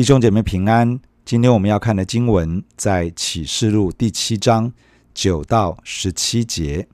[0.00, 0.98] 弟兄姐妹平安。
[1.26, 4.72] 今天我们要看的经文在启示录第七章
[5.12, 6.88] 九到十七节。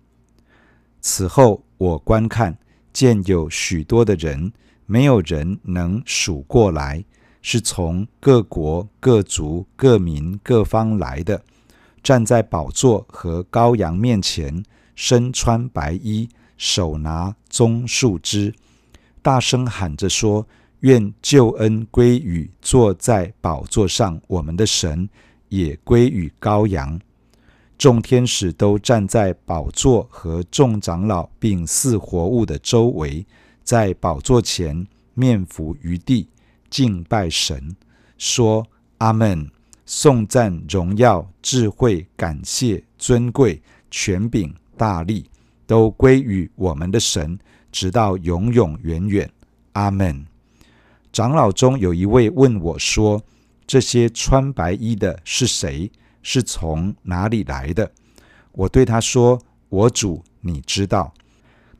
[1.00, 2.58] 此后，我观看，
[2.92, 4.52] 见有许多的人，
[4.86, 7.04] 没有人能数过来，
[7.40, 11.40] 是从各国、各族、各民、各方来的，
[12.02, 14.64] 站在宝座和羔羊面前，
[14.96, 18.52] 身穿白衣，手拿棕树枝，
[19.22, 20.44] 大声喊着说。
[20.80, 25.08] 愿救恩归于坐在宝座上我们的神，
[25.48, 27.00] 也归于羔羊。
[27.78, 33.26] 众天使都站在宝座和众长老并四活物的周围，
[33.62, 36.28] 在宝座前面伏于地，
[36.70, 37.76] 敬拜神，
[38.18, 38.66] 说：
[38.98, 39.50] 阿门！
[39.88, 45.30] 颂赞、荣耀、智慧、感谢、尊贵、权柄、大力，
[45.64, 47.38] 都归于我们的神，
[47.70, 49.30] 直到永永远远。
[49.74, 50.26] 阿门。
[51.16, 53.22] 长老中有一位问我说
[53.66, 55.90] ：“这些穿白衣的是谁？
[56.22, 57.90] 是从哪里来的？”
[58.52, 61.14] 我对他说：“我主，你知道。”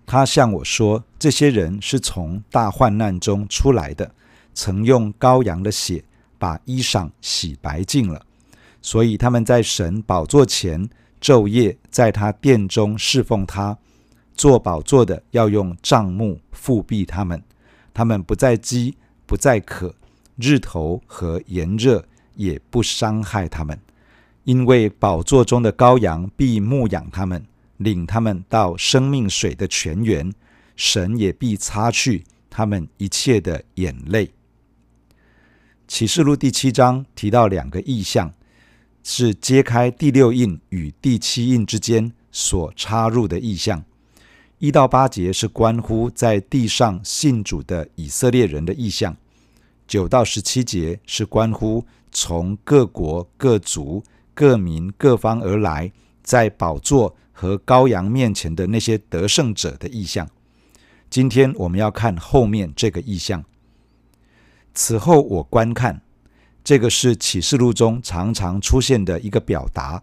[0.06, 4.10] 他向我说：“这些人是从大患难中出来的，
[4.54, 6.02] 曾用羔羊的血
[6.38, 8.24] 把衣裳洗白净了，
[8.80, 10.88] 所以他们在神宝座前
[11.20, 13.76] 昼夜在他殿中侍奉他。
[14.34, 17.42] 坐宝座的要用帐幕覆庇他们，
[17.92, 19.94] 他们不再饥。”不再渴，
[20.36, 23.78] 日头和炎热也不伤害他们，
[24.44, 27.44] 因为宝座中的羔羊必牧养他们，
[27.78, 30.32] 领他们到生命水的泉源，
[30.76, 34.30] 神也必擦去他们一切的眼泪。
[35.88, 38.32] 启示录第七章提到两个意象，
[39.02, 43.84] 是揭开第六印与第七印之间所插入的意象。
[44.58, 49.14] 一到八节是关乎在地上信主的以色列人的意象，
[49.86, 54.02] 九到十七节是关乎从各国、各族、
[54.32, 60.26] 各民、各方而来，在宝座和羔羊面前的那些得胜者的意象。
[61.10, 63.44] 今天我们要看后面这个意象。
[64.72, 66.00] 此后我观看，
[66.64, 70.02] 这个是启示录中常常出现的一个表达，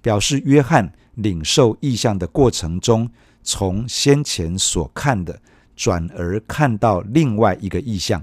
[0.00, 3.10] 表示约翰领受意象的过程中。
[3.42, 5.40] 从先前所看的
[5.74, 8.22] 转而看到另外一个意象，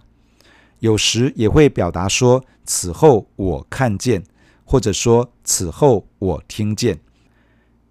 [0.79, 4.23] 有时也会表达说：“此后我看见”，
[4.63, 6.99] 或者说“此后我听见”。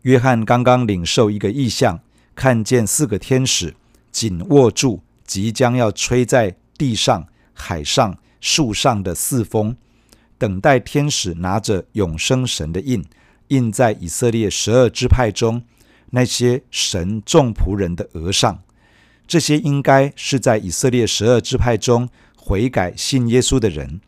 [0.03, 2.01] 约翰刚刚领受一个意象，
[2.35, 3.75] 看见四个天使
[4.11, 9.77] 紧握住即将要吹在地上、海上、树上的四风，
[10.39, 13.05] 等待天使拿着永生神的印，
[13.49, 15.63] 印在以色列十二支派中。
[16.11, 18.63] 那些神众仆人的额上，
[19.27, 24.01] 这些应该是在以色列十二支派中悔改信耶稣的人，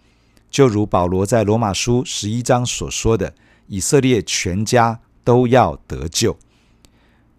[0.50, 3.34] 就如保罗在罗马书十一章所说的，
[3.66, 6.38] 以色列全家都要得救。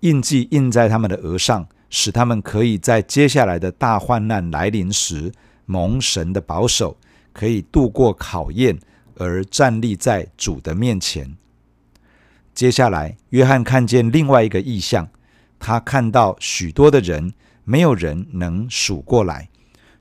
[0.01, 5.31] 印记印在他们的额上，使他们可以在接下来的大患难来临时
[5.65, 6.97] 蒙神的保守，
[7.33, 8.79] 可以度过考验，
[9.15, 11.35] 而站立在主的面前。
[12.53, 15.09] 接下来，约翰看见另外一个异象，
[15.57, 19.49] 他看到许多的人，没有人能数过来，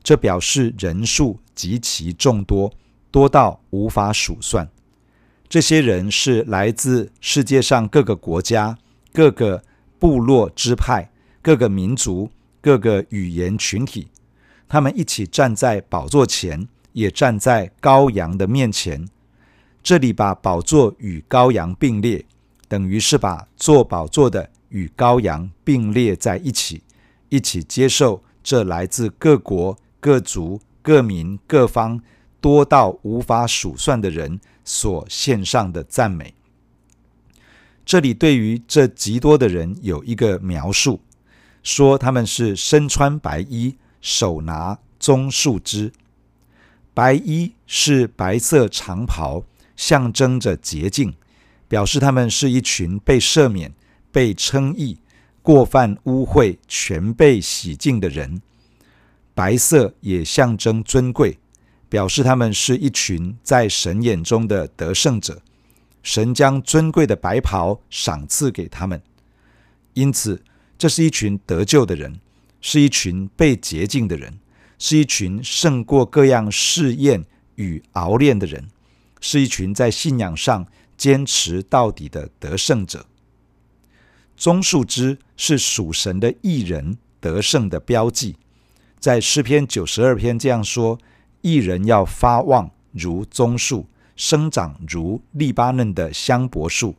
[0.02, 2.72] 这表示人数极其众多，
[3.10, 4.68] 多到无法数算。
[5.48, 8.76] 这些人是来自世界上各个国家、
[9.12, 9.62] 各个
[9.98, 12.30] 部落支派、各个民族、
[12.60, 14.08] 各个语言群体，
[14.68, 19.08] 他们一起站在宝座前，也站在羔羊的面前。
[19.82, 22.24] 这里把宝座与羔羊并列。
[22.70, 26.84] 等于是把坐宝座的与羔羊并列在一起，
[27.28, 32.00] 一起接受这来自各国、各族、各民、各方
[32.40, 36.32] 多到无法数算的人所献上的赞美。
[37.84, 41.00] 这里对于这极多的人有一个描述，
[41.64, 45.92] 说他们是身穿白衣，手拿棕树枝。
[46.94, 49.42] 白衣是白色长袍，
[49.74, 51.14] 象征着洁净。
[51.70, 53.72] 表示他们是一群被赦免、
[54.10, 54.98] 被称义、
[55.40, 58.42] 过犯污秽全被洗净的人。
[59.34, 61.38] 白色也象征尊贵，
[61.88, 65.40] 表示他们是一群在神眼中的得胜者。
[66.02, 69.00] 神将尊贵的白袍赏赐给他们，
[69.94, 70.42] 因此
[70.76, 72.18] 这是一群得救的人，
[72.60, 74.40] 是一群被洁净的人，
[74.76, 77.24] 是一群胜过各样试验
[77.54, 78.66] 与熬炼的人，
[79.20, 80.66] 是一群在信仰上。
[81.00, 83.06] 坚持到底的得胜者，
[84.36, 88.36] 棕树枝是属神的义人得胜的标记。
[88.98, 90.98] 在诗篇九十二篇这样说：
[91.40, 96.94] 义人要发旺，如棕树，生长如利巴嫩的香柏树。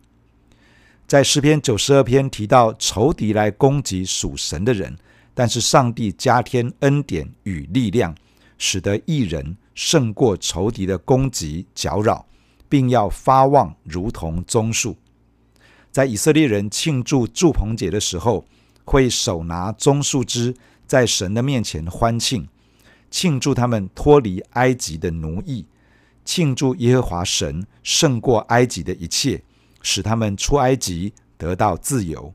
[1.05, 4.97] 在诗篇九十二篇提到仇敌来攻击属神的人，
[5.35, 8.15] 但是上帝加添恩典与力量，
[8.57, 12.25] 使得义人胜过仇敌的攻击搅扰，
[12.71, 14.95] 并要发旺如同棕树。
[15.91, 18.45] 在以色列人庆祝祝棚节的时候，
[18.85, 20.55] 会手拿棕树枝，
[20.87, 22.47] 在神的面前欢庆，
[23.09, 25.65] 庆祝他们脱离埃及的奴役，
[26.23, 29.43] 庆祝耶和华神胜过埃及的一切。
[29.83, 32.31] 使他们出埃及得到自由，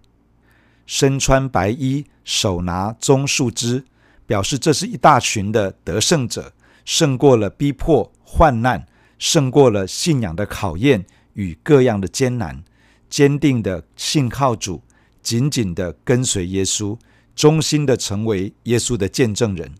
[0.85, 3.85] 身穿白衣，手拿棕树枝，
[4.27, 6.53] 表示这是一大群的得胜者，
[6.85, 8.85] 胜过了逼迫、患难，
[9.19, 11.05] 胜过了信仰的考验
[11.35, 12.63] 与各样的艰难，
[13.09, 14.83] 坚定的信靠主，
[15.23, 16.99] 紧紧的跟随耶稣，
[17.35, 19.75] 忠心的成为耶稣的见证人。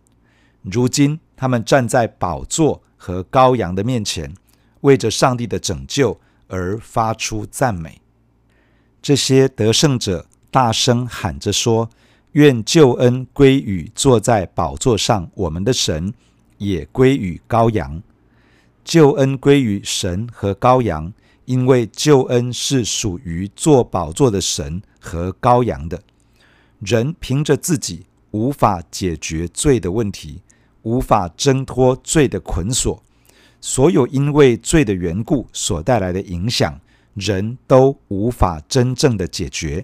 [0.61, 4.33] 如今，他们站在宝座和羔羊的面前，
[4.81, 6.19] 为着上帝的拯救。
[6.49, 7.99] 而发出赞美，
[9.01, 11.89] 这些得胜者大声喊着说
[12.31, 16.13] ：“愿救恩归于坐在宝座上我们的神，
[16.57, 18.01] 也归于羔羊。
[18.87, 21.11] 救恩归于神和羔羊，
[21.43, 26.01] 因为救恩是属于坐宝座的神和羔羊的。
[26.79, 30.41] 人凭着自己无法解决罪的问题，
[30.83, 33.03] 无法挣脱罪的捆锁。”
[33.59, 36.79] 所有因为罪的缘故所带来的影响，
[37.13, 39.83] 人都无法真正的解决。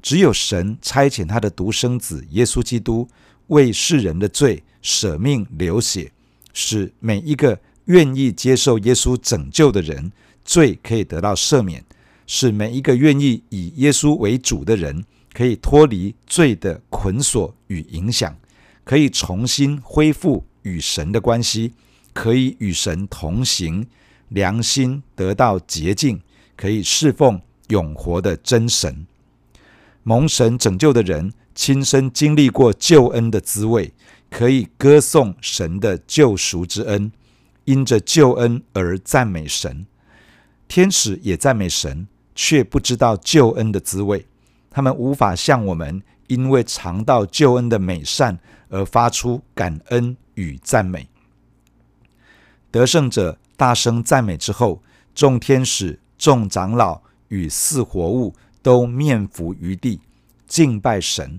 [0.00, 3.06] 只有神差遣他的独生子耶稣基督
[3.48, 6.10] 为世人的罪舍命流血，
[6.54, 7.60] 使每一个
[7.90, 10.12] 愿意接受耶稣拯救的人，
[10.44, 11.82] 罪可以得到赦免；
[12.24, 18.36] 使每一个愿意以耶稣为主的人，可以脱离罪的捆锁与影响，
[18.84, 21.72] 可以重新恢复与神的关系。
[22.12, 23.86] 可以与神同行，
[24.30, 26.20] 良心得到洁净，
[26.56, 29.06] 可以侍奉永活的真神。
[30.02, 33.92] 蒙神拯救的人，亲身经历过救恩的滋味，
[34.28, 37.12] 可以歌颂神的救赎之恩，
[37.70, 39.86] 因着救恩而赞美神。
[40.66, 44.26] 天使也赞美神，却不知道救恩的滋味。
[44.68, 48.40] 他们无法像我们，因为尝到救恩的美善
[48.70, 51.08] 而发出感恩与赞美。
[52.72, 54.82] 得胜者大声赞美之后，
[55.14, 60.00] 众天使、众长老与四活物都面伏于地，
[60.48, 61.38] 敬拜神。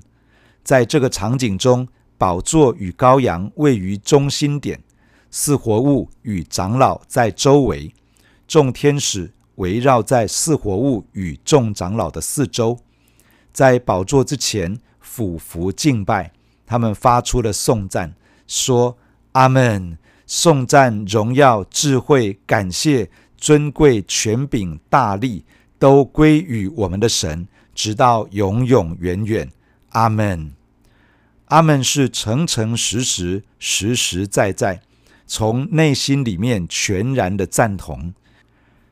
[0.64, 4.82] 在这个场景中，宝座与羔羊位于中心点，
[5.32, 7.94] 四活物与长老在周围，
[8.48, 12.78] 众天使围绕在四活物与众长老的四周，
[13.52, 16.34] 在宝座之前俯伏敬拜。
[16.68, 18.14] 他们发出了颂赞，
[18.46, 18.98] 说
[19.34, 19.98] ：“阿门。”
[20.34, 25.44] 颂赞、荣耀、智慧、感谢、尊贵、权柄、大力，
[25.78, 29.52] 都归于我们的神，直到永永远远。
[29.90, 30.54] 阿门。
[31.48, 34.82] 阿门是诚诚实实、实实在在，
[35.34, 38.14] 从内心里面全然的赞同。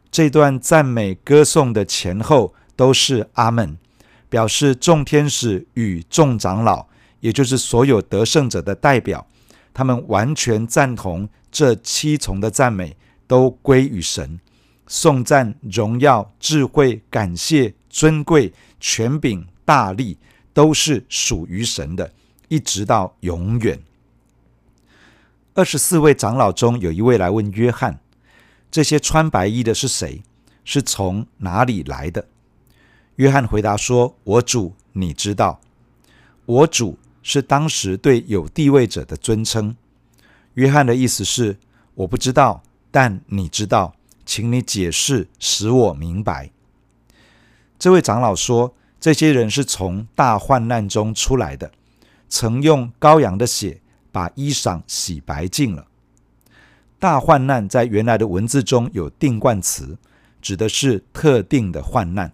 [0.09, 3.77] 这段赞美歌颂的前后都是阿门，
[4.29, 6.85] 表示众天使与众长老，
[7.19, 9.27] 也就是所有得胜者的代表。
[9.73, 12.95] 他们完全赞同这七重的赞美
[13.27, 14.39] 都归于神，
[14.87, 20.17] 颂赞、荣耀、智慧、感谢、尊贵、权柄、大力，
[20.53, 22.13] 都是属于神的，
[22.47, 23.77] 一直到永远。
[25.59, 27.99] 二十四位长老中有一位来问约翰
[28.71, 30.23] ：“这些穿白衣的是谁？
[30.63, 32.29] 是从哪里来的？”
[33.17, 35.59] 约翰回答说：“我主，你知道。”
[36.47, 36.97] 我主。
[37.21, 39.75] 是当时对有地位者的尊称。
[40.53, 41.57] 约翰的意思是：
[41.93, 43.93] 我不知道，但你知道，
[44.25, 46.51] 请你解释，使我明白。
[47.77, 51.73] 这位长老说：这些人是从大患难中出来的，
[52.29, 55.87] 曾用羔羊的血把衣裳洗白净了。
[56.97, 59.97] 大患难在原来的文字中有定冠词，
[60.41, 62.33] 指的是特定的患难。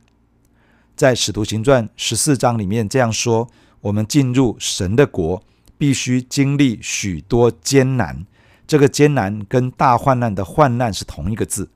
[0.95, 3.49] 在使徒行传十四章里面这样说。
[3.81, 5.43] 我们进入神的国，
[5.77, 8.25] 必须经历许多艰难。
[8.65, 11.69] 这个艰难跟大患难的患难是同一个字。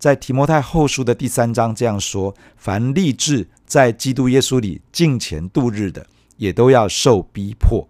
[0.00, 7.88] 在提摩太后书的第三章这样说：凡立志在基督耶稣里敬虔度日的，也都要受逼迫。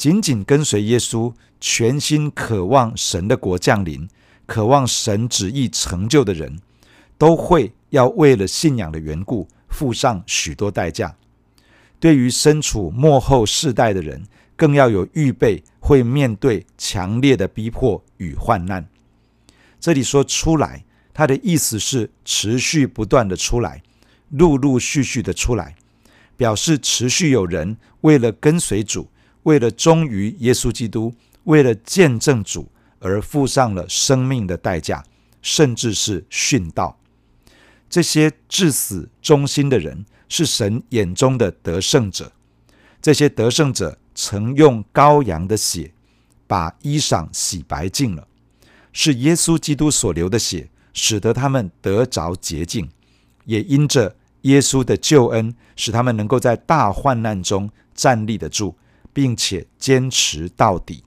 [0.00, 1.30] 紧紧跟随耶稣，
[1.60, 4.08] 全心渴望神的国降临，
[4.46, 6.58] 渴望神旨意成就的人，
[7.18, 11.14] 都会要为了信仰的缘故，付上许多代价。
[11.98, 14.24] 对于身处末后世代的人，
[14.56, 18.88] 更要有预备，会面对强烈的逼迫与患难。
[19.78, 23.82] 这里说出来，它的意思是持续不断的出来，
[24.30, 25.76] 陆陆续续的出来，
[26.38, 29.06] 表示持续有人为了跟随主，
[29.44, 35.04] 为了忠于耶稣基督，为了见证主而付上了生命的代价，
[35.40, 36.98] 甚至是殉道。
[37.88, 42.32] 这些至死忠心的人，是神眼中的得胜者。
[43.02, 45.92] 这些得胜者曾用羔羊的血
[46.46, 48.28] 把衣裳洗白净了，
[48.92, 52.90] 是耶稣基督所流的血，使得他们得着洁净，
[53.46, 58.76] 也因着耶稣的救恩，使他们能够在大患难中站立得住，
[59.12, 61.04] 并且坚持到底。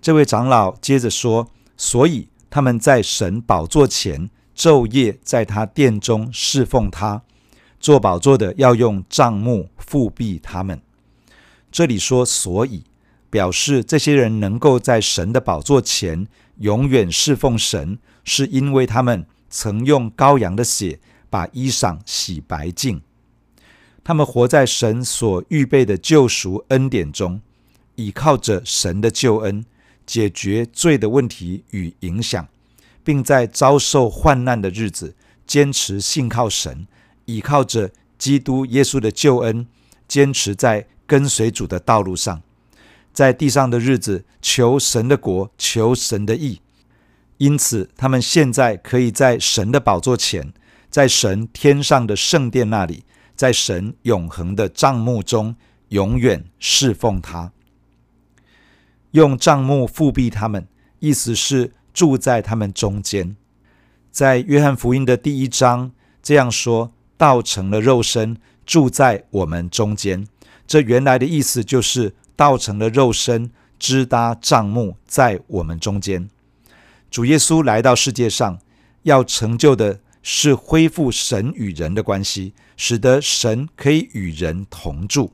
[0.00, 7.22] 这位长老接着说：“所以他们在神宝座前昼夜在他殿中侍奉他。”
[7.78, 10.80] 做宝座的要用帐幕覆庇他们。
[11.70, 12.84] 这里说“所以”，
[13.28, 16.26] 表示这些人能够在神的宝座前
[16.58, 20.98] 永远侍奉神，是因为他们曾用羔羊的血
[21.28, 23.02] 把衣裳洗白净。
[24.06, 27.40] 他们活在神所预备的救赎恩典中，
[27.96, 29.64] 倚靠着神的救恩，
[30.06, 32.46] 解决罪的问题与影响，
[33.02, 36.86] 并在遭受患难的日子坚持信靠神。
[37.24, 39.66] 倚靠着基督耶稣的救恩，
[40.06, 42.40] 坚持在跟随主的道路上，
[43.12, 46.60] 在地上的日子求神的国，求神的义。
[47.38, 50.52] 因此，他们现在可以在神的宝座前，
[50.88, 53.02] 在神天上的圣殿那里，
[53.36, 55.54] 在神永恒的帐幕中，
[55.90, 57.52] 永远侍奉他。
[59.12, 60.66] 用帐幕覆庇他们，
[60.98, 63.36] 意思是住在他们中间。
[64.10, 66.92] 在约翰福音的第一章这样说。
[67.18, 70.26] 道成了肉身，住在我们中间。
[70.66, 76.28] 这原来的意思就是道成了肉身，支搭帐幕在我们中间。
[77.10, 78.58] 主耶稣来到世界上，
[79.04, 85.32] 要成就的是恢复神与人的关系，使得神可以与人同住。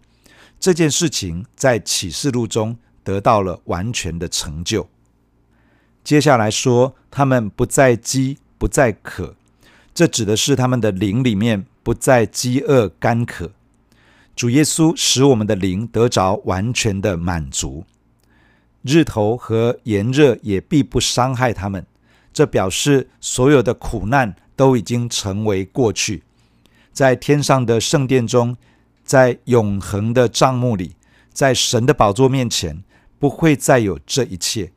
[0.60, 4.86] 这件事情在启示录中得到了完全的成就。
[6.04, 9.34] 接下来说，他们不再饥，不再渴。
[9.94, 11.64] 这指的是他们的灵里面。
[11.84, 13.50] 不再饥饿干渴，
[14.36, 17.84] 主耶稣使我们的灵得着完全的满足，
[18.82, 21.84] 日头和炎热也必不伤害他们。
[22.32, 26.22] 这表示所有的苦难都已经成为过去，
[26.92, 28.56] 在天上的圣殿中，
[29.02, 30.94] 在永恒的帐幕里，
[31.32, 32.84] 在神的宝座面前，
[33.18, 34.70] 不会再有这一切，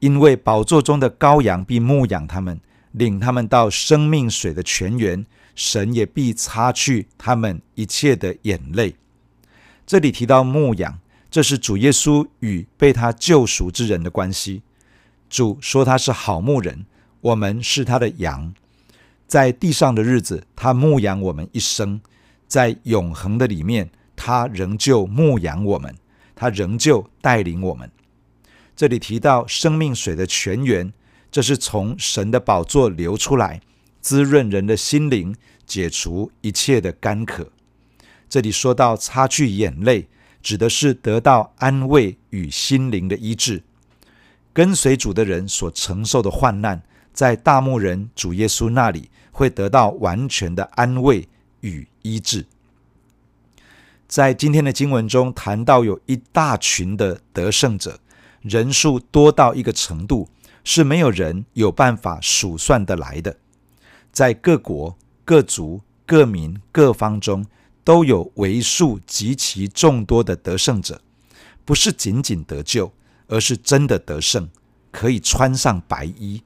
[0.00, 2.60] 因为宝座中的羔羊必牧养他们，
[2.92, 5.24] 领他们到生命水的泉源。
[5.54, 8.94] 神也必擦去他们一切的眼泪。
[9.86, 10.98] 这里提到牧养，
[11.30, 14.60] 这是主耶稣与被他救赎之人的关系。
[15.30, 16.84] 主说他是好牧人，
[17.22, 18.52] 我们是他的羊。
[19.28, 22.00] 在地上的日子，他牧养我们一生；
[22.48, 25.94] 在永恒的里面，他仍旧牧养我们，
[26.34, 27.90] 他仍旧带领我们。
[28.74, 30.92] 这里提到生命水的泉源，
[31.30, 33.60] 这是从神的宝座流出来。
[34.00, 35.34] 滋润人的心灵，
[35.66, 37.52] 解除一切的干渴。
[38.28, 40.08] 这里说到擦去眼泪，
[40.40, 43.62] 指的是得到安慰与心灵的医治。
[44.54, 46.82] 跟随主的人所承受的患难，
[47.18, 51.28] 在大牧人主耶稣那里会得到完全的安慰
[51.62, 52.46] 与医治。
[54.06, 57.98] 在今天的经文中谈到有一大群的得胜者，
[58.40, 60.28] 人数多到一个程度，
[60.62, 63.36] 是没有人有办法数算得来的。
[64.12, 67.44] 在各国、各族、各民、各方中，
[67.82, 71.02] 都有为数极其众多的得胜者，
[71.64, 72.92] 不是仅仅得救，
[73.26, 74.48] 而是真的得胜，
[74.92, 76.44] 可以穿上白衣。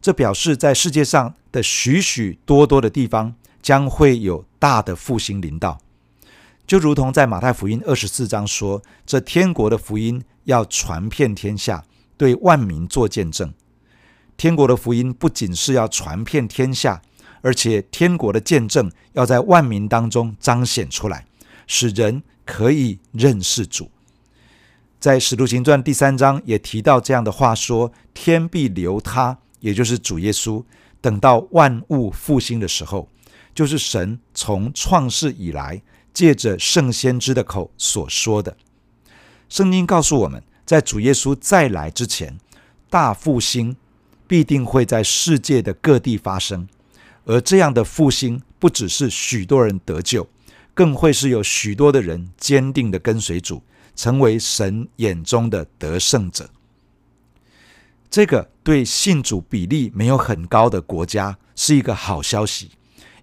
[0.00, 5.78] 这表示在世界上的许许多多的地方，将会有大的复兴临到，
[6.66, 11.84] 就如同在马太福音二十四章说：“这天国的福音要传遍天下，
[12.16, 13.52] 对万民做见证。”
[14.38, 17.02] 天国的福音不仅是要传遍天下，
[17.42, 21.26] 而且天国的见证要在万民当中彰显出来，
[21.66, 23.90] 使人可以认识主。
[24.98, 30.64] 在使徒行传第三章也提到这样的话说：“天必留他，也就是主耶稣，
[31.00, 33.08] 等到万物复兴的时候，
[33.54, 35.80] 就是神从创世以来
[36.12, 38.56] 借着圣先知的口所说的。”
[39.48, 42.38] 圣经告诉我们，在主耶稣再来之前，
[42.88, 43.76] 大复兴。
[44.30, 46.68] 必定会在世界的各地发生，
[47.24, 50.24] 而这样的复兴不只是许多人得救，
[50.72, 53.60] 更会是有许多的人坚定的跟随主，
[53.96, 56.48] 成为神眼中的得胜者。
[58.10, 62.72] 这个对信主比例没有很高的国家是一个好消息，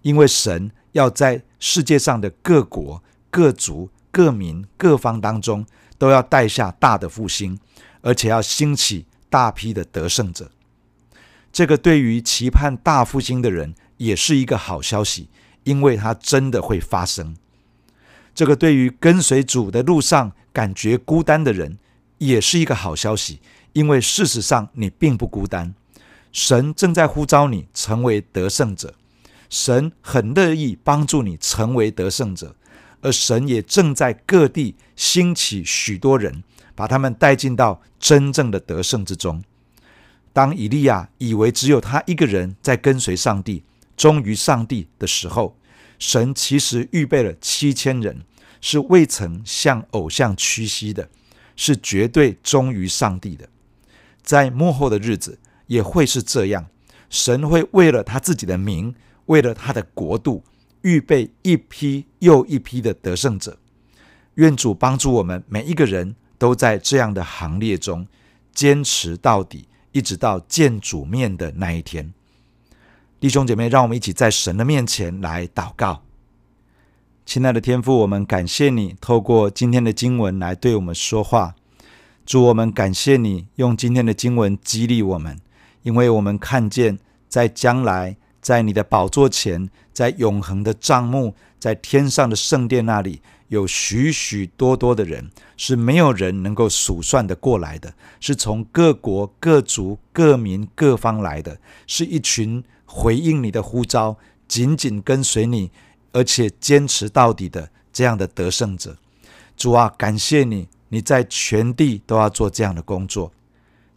[0.01, 5.65] 因为神要在世界上的各国、各族、各民、各方当中，
[5.97, 7.59] 都要带下大的复兴，
[8.01, 10.49] 而且要兴起大批的得胜者。
[11.51, 15.29] 这个对于期盼大复兴的人也是一个好消息，
[15.65, 17.35] 因为它真的会发生。
[18.33, 21.77] 这个对于跟随主的路上感觉孤单的人
[22.17, 23.39] 也是一个好消息，
[23.73, 25.73] 因为事实上你并不孤单，
[26.31, 28.93] 神正在呼召你成为得胜者，
[29.49, 32.55] 神很乐意帮助你成为得胜者，
[33.01, 36.43] 而神也正在各地兴起许多人，
[36.75, 39.43] 把他们带进到真正的得胜之中。
[40.33, 43.63] 当以利亚以为只有他一个人在跟随上帝，
[43.95, 45.57] 忠于上帝的时候，
[45.97, 48.21] 神其实预备了七千人，
[48.61, 51.09] 是未曾向偶像屈膝的，
[51.57, 53.49] 是绝对忠于上帝的。
[54.23, 56.67] 在幕后的日子也会是这样，
[57.09, 58.95] 神会为了他自己的名，
[59.25, 60.45] 为了他的国度，
[60.83, 63.57] 预备一批又一批的得胜者。
[64.35, 68.07] 愿主帮助我们每一个人都在这样的行列中
[68.53, 69.67] 坚持到底。
[69.93, 72.13] 一直到见主面的那一天，
[73.19, 76.03] 弟兄姐妹，让我们一起在神的面前来祷告。
[77.27, 81.55] 亲爱的天父，我们感谢你透过今天的经文来对我们说话。
[82.25, 85.37] 主，我们感谢你用今天的经文激励我们，
[85.83, 93.19] 因为我们看见在将来，在你的宝座前，在永恒的帐幕，在天上的圣殿那里。
[93.49, 105.71] 有许许多多的人是没有人能够数算的过来的，是从各国、各族、各民、各方来的，是一群回应你的呼召、紧紧跟随你，
[106.11, 108.97] 而且坚持到底的这样的得胜者。
[109.55, 113.31] 主啊，感谢你，你在全地都要做这样的工作。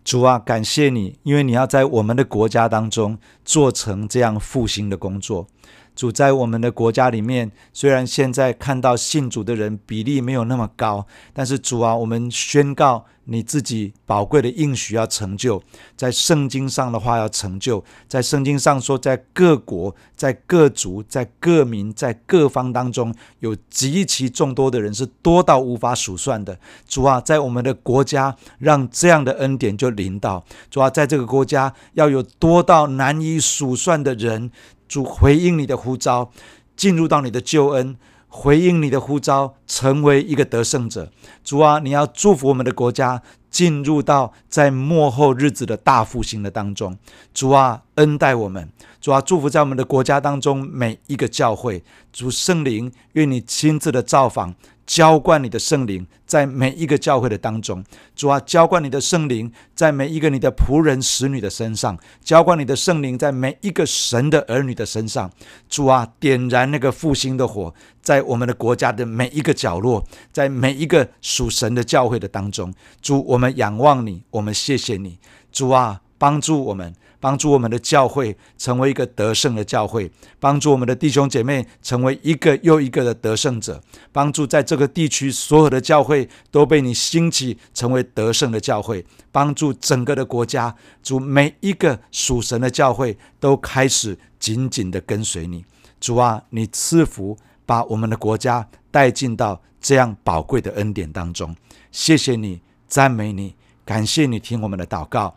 [0.02, 5.46] 主啊，感谢你，因为你要在我们的国家当中做成这样复兴的工作。
[5.94, 15.62] 主在我们的国家里面，虽然现在看到信主的人比例没有那么高，但是主啊，我们宣告你自己宝贵的应许要成就，
[15.96, 26.58] 在圣经上的话要成就，在圣经上说，在各国、在各族、在各民、在各方当中，有极其众多的人是多到无法数算的。
[26.88, 30.42] 主啊，在我们的国家，让这样的恩典就临到。
[30.70, 34.50] 主啊，在这个国家要有多到难以数算的人。
[34.90, 36.32] 主回应你的呼召，
[36.74, 41.12] 进入到你的救恩，回应你的呼召，成为一个得胜者。
[41.44, 46.98] 主啊，你要祝福我们的国家，进入到在末后日子的大复兴的当中。
[47.32, 48.68] 主啊，恩待我们。
[49.00, 51.84] 主啊，祝福在我们的国家当中每一个教会。
[52.12, 54.56] 主圣灵，愿你亲自的造访。
[54.90, 57.84] 浇灌你的圣灵在每一个教会的当中，
[58.16, 65.30] 主啊，浇灌你的圣灵在每一个你的仆人、使女的身上，浇灌你的圣灵在每一个神的儿女的身上，
[65.68, 67.72] 主啊，点燃那个复兴的火，
[68.02, 75.20] 在我们的国家的每一个角落，在每一个属神的教会的当中，主，我们仰望你，我们谢谢你，
[75.52, 76.92] 主啊，帮助我们。
[77.20, 83.80] 帮助我们的教会成为一个得胜的教会，帮助我们的弟兄姐妹成为一个又一个的得胜者，
[84.10, 95.64] 帮助在这个地区所有的教会都被你兴起成为得胜的教会，帮助整个的国家，主每一个属神的教会都开始紧紧的跟随你。
[96.00, 101.54] 主啊，你赐福，把我们的国家带进到这样宝贵的恩典当中。
[101.92, 103.54] 谢谢你，赞美你，
[103.84, 105.36] 感谢你听我们的祷告。